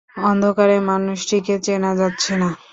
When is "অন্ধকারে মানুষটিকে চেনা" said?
0.25-1.91